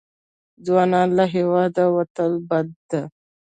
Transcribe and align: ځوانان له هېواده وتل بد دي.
ځوانان 0.65 1.07
له 1.17 1.25
هېواده 1.35 1.83
وتل 1.95 2.31
بد 2.49 2.67
دي. 2.89 3.01